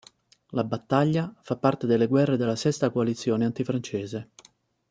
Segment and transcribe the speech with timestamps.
[0.53, 4.29] La battaglia fa parte delle guerre della sesta coalizione antifrancese.